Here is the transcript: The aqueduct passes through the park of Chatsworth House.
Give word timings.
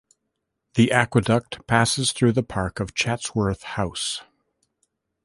The 0.73 0.91
aqueduct 0.91 1.67
passes 1.67 2.11
through 2.11 2.31
the 2.31 2.41
park 2.41 2.79
of 2.79 2.95
Chatsworth 2.95 3.61
House. 3.61 4.23